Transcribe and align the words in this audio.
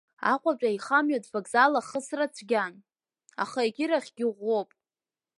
Аҟәатәи 0.31 0.69
аихамҩатә 0.69 1.29
вокзал 1.33 1.73
ахысра 1.79 2.27
цәгьан, 2.35 2.73
аха 3.43 3.59
егьырахьгьы 3.67 4.25
иӷәӷәоуп. 4.27 4.69